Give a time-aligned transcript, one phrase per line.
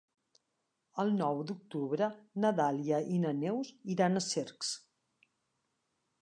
[1.03, 2.07] El nou d'octubre
[2.45, 4.73] na Dàlia i na Neus iran a Cercs.